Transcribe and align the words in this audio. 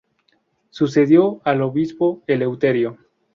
Sucedió 0.71 1.41
al 1.43 1.61
Obispo 1.61 2.23
Eleuterio. 2.25 2.97